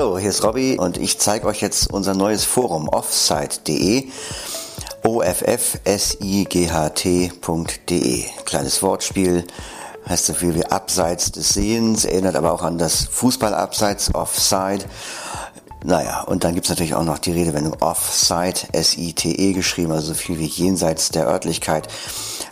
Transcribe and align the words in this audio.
Hallo, 0.00 0.16
hier 0.16 0.30
ist 0.30 0.42
Robby 0.42 0.78
und 0.78 0.96
ich 0.96 1.18
zeige 1.18 1.46
euch 1.46 1.60
jetzt 1.60 1.92
unser 1.92 2.14
neues 2.14 2.46
Forum 2.46 2.88
offsite.de 2.88 4.08
offsight.de. 5.02 5.82
Kleines 8.46 8.82
Wortspiel, 8.82 9.46
heißt 10.08 10.24
so 10.24 10.32
viel 10.32 10.54
wie 10.54 10.64
abseits 10.64 11.32
des 11.32 11.50
Sehens, 11.50 12.06
erinnert 12.06 12.34
aber 12.34 12.54
auch 12.54 12.62
an 12.62 12.78
das 12.78 13.08
Fußballabseits, 13.10 14.14
Offside. 14.14 14.86
Naja, 15.82 16.22
und 16.22 16.44
dann 16.44 16.54
gibt's 16.54 16.68
natürlich 16.68 16.94
auch 16.94 17.04
noch 17.04 17.18
die 17.18 17.32
Redewendung 17.32 17.74
Offside, 17.80 18.68
S-I-T-E 18.72 19.54
geschrieben, 19.54 19.92
also 19.92 20.08
so 20.08 20.14
viel 20.14 20.38
wie 20.38 20.44
jenseits 20.44 21.10
der 21.10 21.26
Örtlichkeit. 21.26 21.88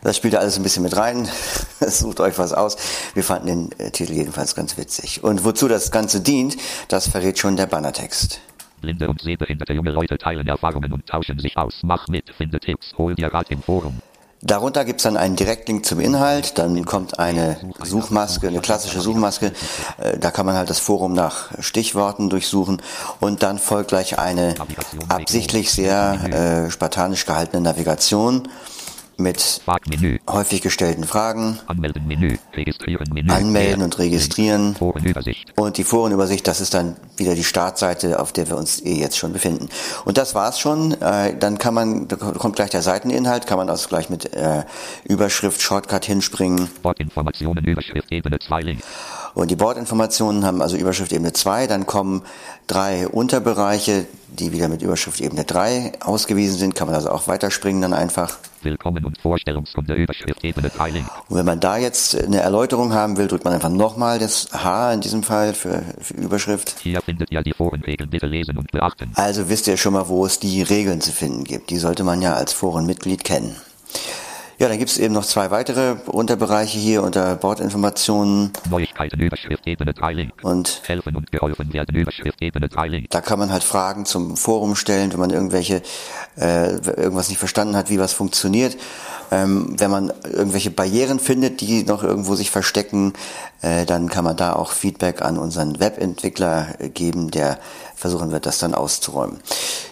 Das 0.03 0.17
spielt 0.17 0.35
alles 0.35 0.57
ein 0.57 0.63
bisschen 0.63 0.83
mit 0.83 0.97
rein. 0.97 1.29
Sucht 1.81 2.21
euch 2.21 2.39
was 2.39 2.55
aus. 2.55 2.77
Wir 3.15 3.23
fanden 3.23 3.47
den 3.47 3.73
äh, 3.79 3.91
Titel 3.91 4.13
jedenfalls 4.13 4.55
ganz 4.55 4.79
witzig. 4.79 5.25
Und 5.25 5.45
wozu 5.45 5.69
das 5.69 5.91
Ganze 5.91 6.21
dient, 6.21 6.57
das 6.89 7.09
verrät 7.09 7.39
schon 7.39 7.57
der 7.57 7.67
Bannertext. 7.67 8.41
Blinde 8.81 9.09
und 9.09 9.21
sehbehinderte 9.21 9.75
junge 9.75 9.91
Leute 9.91 10.17
teilen 10.17 10.47
Erfahrungen 10.47 10.93
und 10.93 11.07
tauschen 11.07 11.39
sich 11.39 11.57
aus. 11.57 11.81
Mach 11.83 12.09
mit, 12.09 12.31
finde 12.31 12.61
Tipps, 12.61 12.95
hol 12.97 13.15
dir 13.15 13.33
Rat 13.33 13.51
im 13.51 13.61
Forum. 13.61 14.01
Darunter 14.41 14.85
gibt's 14.85 15.03
dann 15.03 15.17
einen 15.17 15.35
Direktlink 15.35 15.85
zum 15.85 15.99
Inhalt, 15.99 16.59
dann 16.59 16.85
kommt 16.85 17.19
eine 17.19 17.59
Suchmaske, 17.83 18.47
eine 18.47 18.61
klassische 18.61 19.01
Suchmaske, 19.01 19.53
Äh, 19.99 20.19
da 20.19 20.31
kann 20.31 20.47
man 20.47 20.55
halt 20.55 20.71
das 20.71 20.79
Forum 20.79 21.13
nach 21.13 21.51
Stichworten 21.61 22.31
durchsuchen 22.31 22.83
und 23.21 23.43
dann 23.43 23.59
folgt 23.59 23.89
gleich 23.89 24.19
eine 24.19 24.55
absichtlich 25.09 25.71
sehr 25.71 26.67
äh, 26.67 26.71
spartanisch 26.71 27.27
gehaltene 27.27 27.63
Navigation 27.63 28.49
mit 29.19 29.41
Startmenü, 29.41 30.19
häufig 30.29 30.63
gestellten 30.63 31.05
Fragen, 31.05 31.59
Anmelden 31.67 32.07
Menü, 32.07 32.39
Registrieren 32.55 33.13
Menü. 33.13 33.33
Anmelden 33.33 33.83
und 33.83 33.99
Registrieren 33.99 34.75
Forenübersicht. 34.77 35.53
und 35.57 35.77
die 35.77 35.85
Forenübersicht, 35.85 36.47
das 36.47 36.61
ist 36.61 36.75
dann 36.75 36.97
wieder 37.17 37.35
die 37.35 37.45
Startseite, 37.45 38.21
auf 38.21 38.33
der 38.33 38.49
wir 38.49 38.57
uns 38.57 38.81
eh 38.81 38.95
jetzt 38.95 39.19
schon 39.19 39.33
befinden. 39.33 39.69
Und 40.05 40.19
das 40.19 40.35
war's 40.35 40.61
schon. 40.61 40.93
Äh, 41.03 41.37
dann 41.37 41.59
kann 41.59 41.75
man, 41.75 42.09
da 42.09 42.17
kommt 42.17 42.57
gleich 42.57 42.71
der 42.71 42.83
Seiteninhalt, 42.83 43.47
kann 43.47 43.59
man 43.59 43.69
also 43.69 43.89
gleich 43.89 44.09
mit 44.09 44.33
äh, 44.35 44.65
Überschrift, 45.05 45.61
Shortcut 45.61 46.05
hinspringen. 46.05 46.71
Überschrift, 46.81 48.11
Ebene 48.13 48.39
2 48.39 48.61
Link. 48.61 48.81
Und 49.35 49.51
die 49.51 49.57
Bordinformationen 49.57 50.45
haben 50.45 50.63
also 50.63 50.77
Überschrift 50.77 51.13
Ebene 51.13 51.33
2, 51.33 51.67
dann 51.67 51.87
kommen 51.87 52.23
drei 52.67 53.09
Unterbereiche, 53.09 54.07
die 54.29 54.53
wieder 54.53 54.69
mit 54.69 54.83
Überschrift 54.83 55.21
Ebene 55.21 55.45
3 55.45 55.93
ausgewiesen 56.01 56.59
sind, 56.59 56.75
kann 56.75 56.87
man 56.87 56.95
also 56.95 57.11
auch 57.11 57.29
weiterspringen 57.29 57.83
dann 57.83 57.93
einfach. 57.93 58.39
Willkommen 58.63 59.05
und 59.05 59.19
Vorstellungsrunde, 59.21 59.95
Überschrift, 59.95 60.45
Ebene 60.45 60.69
3 60.69 60.91
Link. 60.91 61.07
Und 61.29 61.37
wenn 61.37 61.47
man 61.47 61.61
da 61.61 61.77
jetzt 61.77 62.17
eine 62.17 62.41
Erläuterung 62.41 62.93
haben 62.93 63.17
will, 63.17 63.29
drückt 63.29 63.45
man 63.45 63.55
einfach 63.55 63.69
nochmal 63.69 64.19
das 64.19 64.49
H 64.53 64.93
in 64.93 65.01
diesem 65.01 65.23
Fall 65.23 65.55
für, 65.55 65.83
für 66.01 66.15
Überschrift. 66.15 66.77
Hier 66.81 67.01
findet 67.01 67.31
ihr 67.31 67.43
die 67.43 67.53
Forenregeln, 67.53 68.11
bitte 68.11 68.27
lesen 68.27 68.59
und 68.59 68.71
beachten. 68.73 69.13
Also 69.15 69.49
wisst 69.49 69.67
ihr 69.69 69.77
schon 69.77 69.93
mal, 69.93 70.09
wo 70.09 70.27
es 70.27 70.39
die 70.41 70.63
Regeln 70.63 71.01
zu 71.01 71.13
finden 71.13 71.45
gibt. 71.45 71.71
Die 71.71 71.79
sollte 71.79 72.05
man 72.05 72.21
ja 72.21 72.35
als 72.35 72.53
Forenmitglied 72.53 73.25
kennen. 73.25 73.57
Ja, 74.61 74.67
dann 74.67 74.79
gibt 74.79 74.91
es 74.91 74.99
eben 74.99 75.15
noch 75.15 75.25
zwei 75.25 75.53
weitere 75.53 75.95
Unterbereiche 76.07 76.79
hier 76.79 77.05
unter 77.05 77.37
Bordinformationen 77.37 78.51
Neuigkeiten, 78.69 79.21
Überschrift, 79.21 79.65
Ebene 79.69 79.95
3 79.95 80.13
Link. 80.15 80.33
und 80.43 80.83
Helfen 80.85 81.15
und 81.15 81.31
geholfen 81.31 81.73
werden, 81.73 81.95
Überschrift, 81.95 82.43
Ebene 82.43 82.69
3 82.69 82.89
Link. 82.89 83.11
da 83.11 83.21
kann 83.21 83.39
man 83.39 83.53
halt 83.53 83.63
Fragen 83.63 84.05
zum 84.05 84.37
Forum 84.37 84.75
stellen, 84.75 85.13
wenn 85.13 85.21
man 85.21 85.31
irgendwelche 85.31 85.81
äh, 86.37 86.73
irgendwas 86.73 87.29
nicht 87.29 87.39
verstanden 87.39 87.77
hat, 87.77 87.89
wie 87.89 88.01
was 88.01 88.13
funktioniert. 88.13 88.77
Ähm, 89.31 89.75
wenn 89.79 89.91
man 89.91 90.13
irgendwelche 90.25 90.71
Barrieren 90.71 91.21
findet, 91.21 91.61
die 91.61 91.85
noch 91.85 92.03
irgendwo 92.03 92.35
sich 92.35 92.51
verstecken, 92.51 93.13
äh, 93.61 93.85
dann 93.85 94.09
kann 94.09 94.25
man 94.25 94.37
da 94.37 94.55
auch 94.55 94.73
Feedback 94.73 95.23
an 95.23 95.39
unseren 95.39 95.79
Webentwickler 95.79 96.75
geben, 96.95 97.31
der 97.31 97.59
versuchen 97.95 98.31
wird, 98.31 98.47
das 98.47 98.59
dann 98.59 98.75
auszuräumen. 98.75 99.41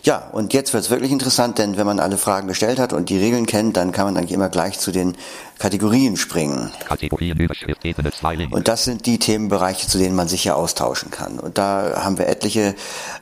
Ja, 0.05 0.31
und 0.33 0.55
jetzt 0.55 0.73
wird 0.73 0.85
es 0.85 0.91
wirklich 0.91 1.11
interessant, 1.11 1.59
denn 1.59 1.77
wenn 1.77 1.87
man 1.87 1.99
alle 1.99 2.17
Fragen 2.17 2.47
gestellt 2.47 2.79
hat 2.79 2.93
und 2.93 3.11
die 3.11 3.19
Regeln 3.19 3.47
kennt, 3.47 3.77
dann 3.77 3.93
kann 3.93 4.07
man 4.07 4.17
eigentlich 4.17 4.33
immer 4.33 4.49
gleich 4.57 4.79
zu 4.79 4.91
den 4.91 5.15
Kategorien 5.59 6.17
springen. 6.17 6.71
Kategorien, 6.89 7.39
Überschrift, 7.39 7.85
Ebene 7.85 8.11
2 8.11 8.35
Link. 8.37 8.55
Und 8.55 8.69
das 8.69 8.85
sind 8.85 9.05
die 9.05 9.19
Themenbereiche, 9.19 9.87
zu 9.87 9.99
denen 9.99 10.17
man 10.17 10.29
sich 10.29 10.45
ja 10.45 10.55
austauschen 10.55 11.11
kann. 11.11 11.39
Und 11.39 11.59
da 11.59 12.03
haben 12.03 12.17
wir 12.17 12.27
etliche 12.27 12.75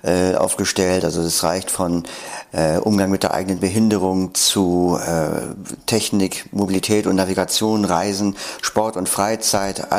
äh, 0.05 0.37
aufgestellt. 0.37 1.05
Also 1.05 1.25
das 1.25 1.43
reicht 1.43 1.73
von 1.73 2.05
äh, 2.53 2.79
Umgang 2.79 3.11
mit 3.11 3.25
der 3.25 3.35
eigenen 3.35 3.59
Behinderung 3.59 4.33
zu 4.35 4.97
äh, 5.05 5.41
Technik, 5.87 6.47
Mobilität 6.53 7.09
und 7.09 7.17
Navigation, 7.17 7.85
Reisen, 7.85 8.37
Sport 8.63 8.97
und 8.97 9.09
Freizeit, 9.09 9.91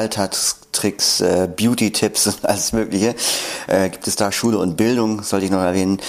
Alltagstricks, 0.76 1.22
äh, 1.22 1.48
Beauty-Tipps 1.56 2.28
und 2.28 2.46
alles 2.50 2.74
Mögliche. 2.74 3.16
Äh, 3.68 3.90
gibt 3.90 4.08
es 4.08 4.16
da 4.16 4.32
Schule 4.32 4.58
und 4.58 4.76
Bildung, 4.78 5.24
sollte 5.24 5.46
ich 5.46 5.52
noch 5.52 5.62
erwähnen. 5.62 6.00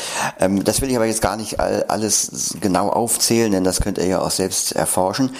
Ähm, 0.41 0.65
das 0.65 0.81
will 0.81 0.91
ich 0.91 0.97
aber 0.97 1.06
jetzt 1.06 1.22
gar 1.22 1.37
nicht 1.37 1.60
all, 1.60 1.84
alles 1.84 2.56
genau 2.60 2.88
aufzählen, 2.88 3.53
denn 3.53 3.65
das 3.65 3.81
könnt 3.81 3.99
ihr 3.99 4.06
ja 4.06 4.21
auch 4.21 4.31
selbst 4.31 4.72
erforschen. 4.72 5.31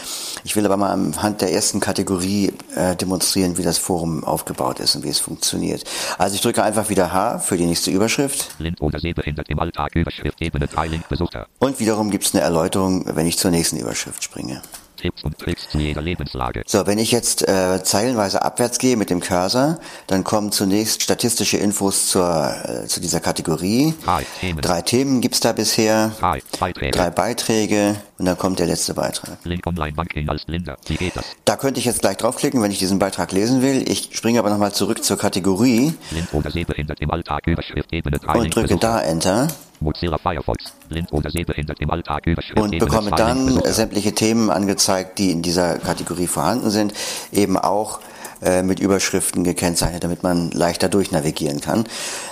Ich 0.45 0.57
will 0.57 0.65
aber 0.65 0.77
mal 0.77 0.93
anhand 0.93 1.41
der 1.41 1.53
ersten 1.53 1.81
Kategorie 1.81 2.53
äh, 2.75 2.97
demonstrieren, 2.97 3.59
wie 3.59 3.63
das 3.63 3.79
Forum 3.79 4.25
aufgebaut 4.25 4.81
ist 4.81 4.97
und 4.97 5.05
wie 5.05 5.11
es 5.11 5.19
funktioniert. 5.19 5.85
Also 6.19 6.35
ich 6.35 6.41
drücke 6.41 6.63
einfach 6.63 6.89
wieder 6.89 7.13
H 7.13 7.39
für 7.41 7.57
die 7.57 7.67
nächste 7.67 7.91
Überschrift. 7.91 8.57
Blind 8.59 8.81
oder 8.81 9.01
sehbehindert 9.01 9.49
im 9.49 9.59
Alltag, 9.59 9.95
Überschrift, 9.95 10.41
Ebene 10.41 10.67
3 10.67 10.87
Link. 10.89 11.09
Besucher. 11.09 11.47
Und 11.59 11.79
wiederum 11.81 12.11
gibt 12.11 12.25
es 12.25 12.35
eine 12.35 12.43
Erläuterung, 12.43 13.05
wenn 13.15 13.27
ich 13.27 13.39
zur 13.39 13.51
nächsten 13.51 13.77
Überschrift 13.77 14.23
springe. 14.23 14.63
Tipps 15.07 15.23
und 15.25 15.39
Tricks 15.39 15.69
zu 15.71 15.79
jeder 15.79 16.03
Lebenslage. 16.03 16.63
So, 16.67 16.87
wenn 16.87 16.99
ich 16.99 17.13
jetzt 17.13 17.47
äh, 17.47 17.83
zeilenweise 17.83 18.43
abwärts 18.43 18.79
gehe 18.79 18.97
mit 18.97 19.09
dem 19.11 19.21
Cursor, 19.21 19.79
dann 20.09 20.25
kommen 20.25 20.51
zunächst 20.53 21.03
statistische 21.03 21.59
Infos 21.59 22.09
zur, 22.09 22.55
äh, 22.65 22.87
zu 22.87 23.01
dieser 23.01 23.21
Kategorie. 23.21 23.95
Drei 24.05 24.27
Themen. 24.41 24.61
Drei 24.61 24.83
Themen 24.83 25.21
gibt's 25.21 25.41
da 25.41 25.53
bisher, 25.53 26.13
Drei 26.19 26.43
Beiträge. 26.59 26.91
drei 26.91 27.11
Beiträge 27.11 27.97
und 28.19 28.25
dann 28.27 28.37
kommt 28.37 28.59
der 28.59 28.67
letzte 28.67 28.95
Beitrag. 28.95 29.39
Link 29.45 29.67
Online 29.67 29.93
Banking 29.93 30.29
als 30.29 30.45
Blinder. 30.45 30.77
Wie 30.87 30.97
geht 30.97 31.17
das? 31.17 31.25
Da 31.45 31.57
könnte 31.57 31.79
ich 31.79 31.87
jetzt 31.87 32.01
gleich 32.01 32.17
draufklicken, 32.17 32.61
wenn 32.63 32.71
ich 32.73 32.79
diesen 32.79 32.99
Beitrag 32.99 33.31
lesen 33.33 33.63
will. 33.63 33.89
Ich 33.89 34.11
springe 34.13 34.39
aber 34.41 34.51
nochmal 34.51 34.73
zurück 34.73 35.05
zur 35.05 35.19
Kategorie 35.19 35.95
Blind 36.11 36.29
oder 36.33 36.51
sehbehindert 36.51 37.01
im 37.01 37.11
Alltag, 37.11 37.47
Überschrift, 37.47 37.93
Ebene 37.93 38.19
3 38.19 38.39
und 38.39 38.55
drücke 38.55 38.69
Besucher. 38.69 38.81
da 38.81 39.01
Enter 39.03 39.49
Mozilla 39.81 40.19
Firefox. 40.19 40.73
Blind 40.89 41.13
oder 41.13 41.31
sehbehindert 41.31 41.81
im 41.81 41.91
Alltag, 41.91 42.25
und 42.57 42.79
bekomme 42.79 43.11
2 43.11 43.17
dann 43.17 43.61
sämtliche 43.65 44.15
Themen 44.15 44.51
angezeigt, 44.51 45.19
die 45.19 45.33
in 45.33 45.43
dieser 45.43 45.79
Kategorie 45.79 46.29
vorhanden 46.29 46.71
sind, 46.71 46.95
eben 47.33 47.57
auch 47.57 48.01
äh, 48.43 48.63
mit 48.63 48.81
Überschriften 48.81 49.45
gekennzeichnet, 49.45 50.05
damit 50.05 50.23
man 50.23 50.51
leichter 50.51 50.89
durchnavigieren 50.89 51.61
kann. 51.61 51.85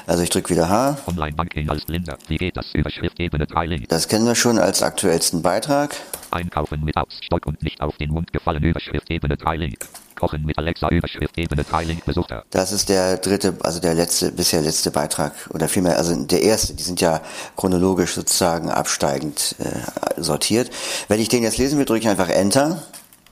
Also 0.07 0.23
ich 0.23 0.31
drücke 0.31 0.51
wieder 0.51 0.69
H. 0.69 0.99
Online 1.07 1.35
Banking 1.35 1.69
als 1.71 1.85
Blinder. 1.85 2.19
Wie 2.29 2.37
geht 2.37 2.57
das? 2.57 2.67
Überschrift, 2.75 3.19
Ebene 3.21 3.47
3 3.47 3.67
Link. 3.67 3.89
Das 3.89 4.09
kennen 4.09 4.27
wir 4.27 4.35
schon 4.35 4.59
als 4.59 4.83
aktuellsten 4.83 5.43
Beitrag. 5.43 5.97
Einkaufen 6.31 6.85
mit 6.85 6.97
Ausstock 6.97 7.47
und 7.47 7.63
nicht 7.63 7.81
auf 7.81 7.97
den 7.97 8.11
Mund 8.11 8.33
gefallen. 8.33 8.63
Überschrift, 8.63 9.11
Ebene 9.11 9.37
3 9.37 9.57
Link. 9.57 9.79
Kochen 10.15 10.45
mit 10.45 10.59
Alexa. 10.59 10.89
Überschrift, 10.89 11.39
Ebene 11.39 11.65
3 11.65 11.85
Link. 11.85 12.05
Besucher. 12.05 12.45
Das 12.51 12.73
ist 12.73 12.89
der 12.89 13.17
dritte, 13.19 13.57
also 13.61 13.81
der 13.81 13.95
letzte, 13.95 14.33
bisher 14.33 14.61
letzte 14.61 14.91
Beitrag 14.91 15.33
oder 15.51 15.69
vielmehr, 15.69 15.97
also 15.97 16.15
der 16.25 16.43
erste. 16.43 16.75
Die 16.75 16.83
sind 16.83 17.01
ja 17.01 17.21
chronologisch 17.57 18.15
sozusagen 18.15 18.71
absteigend 18.71 19.57
äh, 19.59 20.21
sortiert. 20.21 20.71
Wenn 21.09 21.21
ich 21.21 21.29
den 21.29 21.43
jetzt 21.43 21.59
lesen 21.59 21.79
will, 21.79 21.85
drücke 21.85 22.01
ich 22.01 22.09
einfach 22.09 22.29
Enter 22.29 22.83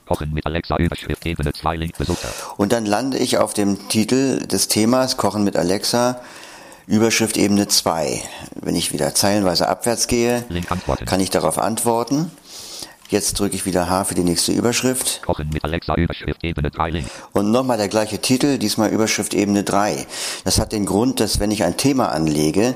Kochen 0.05 0.33
mit 0.33 0.45
Alexa. 0.45 0.77
Überschrift, 0.77 1.25
Ebene 1.25 1.53
2 1.53 1.75
Link. 1.75 1.97
Besucher. 1.97 2.27
und 2.57 2.71
dann 2.71 2.85
lande 2.85 3.17
ich 3.17 3.37
auf 3.37 3.53
dem 3.53 3.87
Titel 3.89 4.45
des 4.45 4.67
Themas 4.67 5.17
Kochen 5.17 5.43
mit 5.43 5.55
Alexa. 5.55 6.21
Überschrift 6.85 7.37
Ebene 7.37 7.67
2. 7.67 8.21
Wenn 8.61 8.75
ich 8.75 8.91
wieder 8.91 9.15
zeilenweise 9.15 9.69
abwärts 9.69 10.07
gehe, 10.07 10.43
kann 11.05 11.21
ich 11.21 11.29
darauf 11.29 11.57
antworten. 11.57 12.31
Jetzt 13.09 13.39
drücke 13.39 13.55
ich 13.55 13.65
wieder 13.65 13.89
H 13.89 14.05
für 14.05 14.15
die 14.15 14.23
nächste 14.23 14.51
Überschrift. 14.51 15.21
Kochen 15.21 15.49
mit 15.53 15.63
Alexa. 15.63 15.95
Überschrift, 15.95 16.43
Ebene 16.43 16.71
3 16.71 16.89
Link. 16.89 17.07
Und 17.31 17.51
nochmal 17.51 17.77
der 17.77 17.87
gleiche 17.87 18.19
Titel, 18.19 18.57
diesmal 18.57 18.89
Überschrift 18.89 19.33
Ebene 19.33 19.63
3. 19.63 20.07
Das 20.43 20.59
hat 20.59 20.71
den 20.71 20.85
Grund, 20.85 21.19
dass 21.19 21.39
wenn 21.39 21.51
ich 21.51 21.63
ein 21.63 21.77
Thema 21.77 22.11
anlege, 22.11 22.75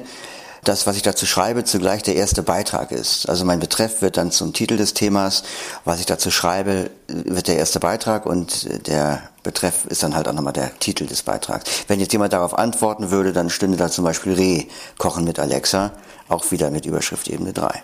das, 0.67 0.87
was 0.87 0.95
ich 0.95 1.01
dazu 1.01 1.25
schreibe, 1.25 1.63
zugleich 1.63 2.03
der 2.03 2.15
erste 2.15 2.43
Beitrag 2.43 2.91
ist. 2.91 3.29
Also 3.29 3.45
mein 3.45 3.59
Betreff 3.59 4.01
wird 4.01 4.17
dann 4.17 4.31
zum 4.31 4.53
Titel 4.53 4.77
des 4.77 4.93
Themas, 4.93 5.43
was 5.85 5.99
ich 5.99 6.05
dazu 6.05 6.31
schreibe, 6.31 6.89
wird 7.07 7.47
der 7.47 7.57
erste 7.57 7.79
Beitrag 7.79 8.25
und 8.25 8.87
der 8.87 9.21
Betreff 9.43 9.85
ist 9.85 10.03
dann 10.03 10.15
halt 10.15 10.27
auch 10.27 10.33
nochmal 10.33 10.53
der 10.53 10.77
Titel 10.79 11.05
des 11.05 11.23
Beitrags. 11.23 11.69
Wenn 11.87 11.99
jetzt 11.99 12.13
jemand 12.13 12.33
darauf 12.33 12.57
antworten 12.57 13.11
würde, 13.11 13.33
dann 13.33 13.49
stünde 13.49 13.77
da 13.77 13.89
zum 13.89 14.03
Beispiel 14.03 14.33
Reh, 14.33 14.65
Kochen 14.97 15.23
mit 15.23 15.39
Alexa, 15.39 15.93
auch 16.27 16.51
wieder 16.51 16.69
mit 16.69 16.85
Überschrift 16.85 17.27
Ebene 17.29 17.53
3. 17.53 17.83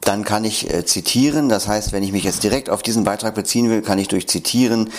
Dann 0.00 0.24
kann 0.24 0.44
ich 0.44 0.72
äh, 0.72 0.84
zitieren, 0.84 1.48
das 1.48 1.68
heißt, 1.68 1.92
wenn 1.92 2.02
ich 2.02 2.12
mich 2.12 2.24
jetzt 2.24 2.42
direkt 2.42 2.70
auf 2.70 2.82
diesen 2.82 3.04
Beitrag 3.04 3.34
beziehen 3.34 3.70
will, 3.70 3.82
kann 3.82 3.98
ich 3.98 4.08
durch 4.08 4.28
Zitieren 4.28 4.90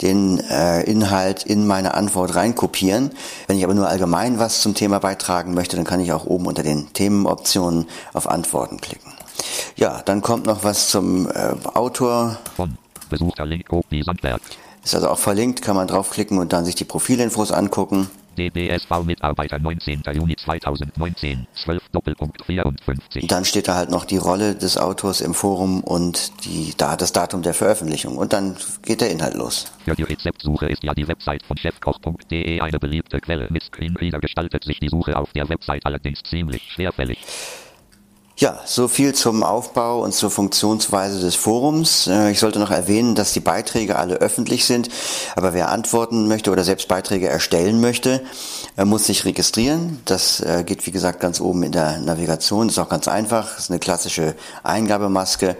den 0.00 0.38
äh, 0.38 0.82
Inhalt 0.82 1.42
in 1.44 1.66
meine 1.66 1.94
Antwort 1.94 2.34
reinkopieren. 2.34 3.10
Wenn 3.46 3.58
ich 3.58 3.64
aber 3.64 3.74
nur 3.74 3.88
allgemein 3.88 4.38
was 4.38 4.60
zum 4.60 4.74
Thema 4.74 4.98
beitragen 4.98 5.54
möchte, 5.54 5.76
dann 5.76 5.84
kann 5.84 6.00
ich 6.00 6.12
auch 6.12 6.26
oben 6.26 6.46
unter 6.46 6.62
den 6.62 6.92
Themenoptionen 6.92 7.86
auf 8.12 8.28
Antworten 8.28 8.80
klicken. 8.80 9.12
Ja, 9.76 10.02
dann 10.02 10.22
kommt 10.22 10.46
noch 10.46 10.64
was 10.64 10.88
zum 10.88 11.28
äh, 11.28 11.54
Autor. 11.74 12.38
Von. 12.56 12.76
Besuchter 13.12 13.44
Link 13.44 13.66
Sandberg. 14.04 14.40
Ist 14.84 14.94
also 14.94 15.08
auch 15.08 15.18
verlinkt, 15.18 15.62
kann 15.62 15.76
man 15.76 15.86
draufklicken 15.86 16.38
und 16.38 16.52
dann 16.52 16.64
sich 16.64 16.74
die 16.74 16.84
Profilinfos 16.84 17.52
angucken. 17.52 18.10
DBSV-Mitarbeiter 18.36 19.58
19. 19.58 20.02
Juni 20.14 20.36
2019, 20.36 21.46
12 21.64 21.82
Doppelpunkt 21.92 22.44
54. 22.44 23.26
Dann 23.26 23.44
steht 23.44 23.68
da 23.68 23.74
halt 23.74 23.90
noch 23.90 24.04
die 24.04 24.16
Rolle 24.16 24.54
des 24.54 24.78
Autors 24.78 25.20
im 25.20 25.34
Forum 25.34 25.82
und 25.82 26.44
die, 26.44 26.72
da, 26.76 26.96
das 26.96 27.12
Datum 27.12 27.42
der 27.42 27.54
Veröffentlichung. 27.54 28.16
Und 28.16 28.32
dann 28.32 28.56
geht 28.82 29.00
der 29.00 29.10
Inhalt 29.10 29.34
los. 29.34 29.66
Für 29.84 29.94
die 29.94 30.04
Rezeptsuche 30.04 30.66
ist 30.66 30.82
ja 30.82 30.94
die 30.94 31.06
Website 31.06 31.42
von 31.44 31.56
chefkoch.de 31.56 32.60
eine 32.60 32.78
beliebte 32.78 33.20
Quelle. 33.20 33.48
Mit 33.50 33.62
Screenreader 33.64 34.20
gestaltet 34.20 34.64
sich 34.64 34.80
die 34.80 34.88
Suche 34.88 35.16
auf 35.16 35.30
der 35.32 35.48
Website 35.48 35.84
allerdings 35.84 36.22
ziemlich 36.22 36.62
schwerfällig. 36.72 37.18
Ja, 38.36 38.58
so 38.64 38.88
viel 38.88 39.14
zum 39.14 39.42
Aufbau 39.42 40.02
und 40.02 40.14
zur 40.14 40.30
Funktionsweise 40.30 41.20
des 41.20 41.34
Forums. 41.34 42.06
Äh, 42.06 42.30
ich 42.30 42.40
sollte 42.40 42.58
noch 42.58 42.70
erwähnen, 42.70 43.14
dass 43.14 43.34
die 43.34 43.40
Beiträge 43.40 43.96
alle 43.96 44.16
öffentlich 44.16 44.64
sind, 44.64 44.88
aber 45.36 45.52
wer 45.52 45.68
antworten 45.68 46.28
möchte 46.28 46.50
oder 46.50 46.64
selbst 46.64 46.88
Beiträge 46.88 47.28
erstellen 47.28 47.80
möchte, 47.80 48.22
muss 48.82 49.04
sich 49.04 49.26
registrieren. 49.26 50.00
Das 50.06 50.40
äh, 50.40 50.64
geht 50.64 50.86
wie 50.86 50.92
gesagt 50.92 51.20
ganz 51.20 51.40
oben 51.40 51.62
in 51.62 51.72
der 51.72 51.98
Navigation, 51.98 52.68
ist 52.68 52.78
auch 52.78 52.88
ganz 52.88 53.06
einfach, 53.06 53.58
ist 53.58 53.70
eine 53.70 53.78
klassische 53.78 54.34
Eingabemaske 54.62 55.56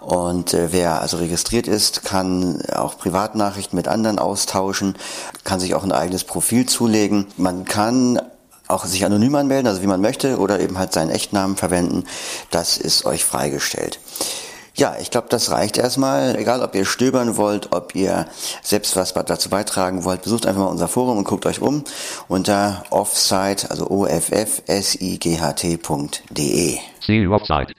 und 0.00 0.54
äh, 0.54 0.72
wer 0.72 1.00
also 1.00 1.16
registriert 1.16 1.66
ist, 1.66 2.04
kann 2.04 2.62
auch 2.74 2.96
Privatnachrichten 2.96 3.76
mit 3.76 3.88
anderen 3.88 4.20
austauschen, 4.20 4.94
kann 5.42 5.58
sich 5.58 5.74
auch 5.74 5.82
ein 5.82 5.92
eigenes 5.92 6.22
Profil 6.22 6.66
zulegen. 6.66 7.26
Man 7.36 7.64
kann 7.64 8.20
auch 8.68 8.84
sich 8.84 9.04
anonym 9.04 9.34
anmelden, 9.34 9.66
also 9.66 9.82
wie 9.82 9.86
man 9.86 10.00
möchte, 10.00 10.38
oder 10.38 10.60
eben 10.60 10.78
halt 10.78 10.92
seinen 10.92 11.10
Echtnamen 11.10 11.56
verwenden. 11.56 12.04
Das 12.50 12.76
ist 12.78 13.04
euch 13.04 13.24
freigestellt. 13.24 13.98
Ja, 14.78 14.94
ich 15.00 15.10
glaube, 15.10 15.26
das 15.28 15.50
reicht 15.50 15.76
erstmal. 15.76 16.36
Egal, 16.36 16.62
ob 16.62 16.72
ihr 16.76 16.84
stöbern 16.84 17.36
wollt, 17.36 17.72
ob 17.72 17.96
ihr 17.96 18.26
selbst 18.62 18.94
was 18.94 19.12
dazu 19.12 19.50
beitragen 19.50 20.04
wollt, 20.04 20.22
besucht 20.22 20.46
einfach 20.46 20.62
mal 20.62 20.68
unser 20.68 20.86
Forum 20.86 21.18
und 21.18 21.24
guckt 21.24 21.46
euch 21.46 21.60
um 21.60 21.82
unter 22.28 22.84
offsite, 22.90 23.72
also 23.72 23.88
o 23.88 24.06
f 24.06 24.30
f 24.30 24.62
s 24.66 24.94
i 25.00 25.18
g 25.18 25.40
h 25.40 25.52
t.de. 25.54 26.78
See 27.00 27.22
you 27.22 27.34
offsite. 27.34 27.74